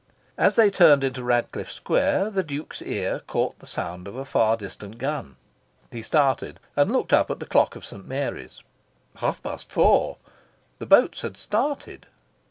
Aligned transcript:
As 0.39 0.55
they 0.55 0.71
turned 0.71 1.03
into 1.03 1.23
Radcliffe 1.23 1.71
Square, 1.71 2.31
the 2.31 2.41
Duke's 2.41 2.81
ear 2.81 3.19
caught 3.27 3.59
the 3.59 3.67
sound 3.67 4.07
of 4.07 4.15
a 4.15 4.25
far 4.25 4.57
distant 4.57 4.97
gun. 4.97 5.35
He 5.91 6.01
started, 6.01 6.59
and 6.75 6.91
looked 6.91 7.13
up 7.13 7.29
at 7.29 7.39
the 7.39 7.45
clock 7.45 7.75
of 7.75 7.85
St. 7.85 8.07
Mary's. 8.07 8.63
Half 9.17 9.43
past 9.43 9.71
four! 9.71 10.17
The 10.79 10.87
boats 10.87 11.21
had 11.21 11.37
started. 11.37 12.07